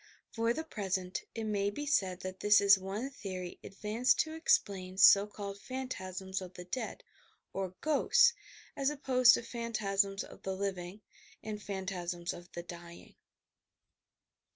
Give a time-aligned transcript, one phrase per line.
[0.31, 4.97] For the present it may be said that this is one theory advanced to explain
[4.97, 7.03] so called phan tasms of the dead,
[7.53, 8.33] or "ghosts,"
[8.75, 11.01] as opposed to phantasms of the living,
[11.43, 13.13] and phantasms of the dying.